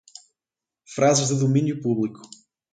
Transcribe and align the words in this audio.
Frases 0.87 1.27
de 1.29 1.35
domínio 1.39 1.79
público 1.79 2.23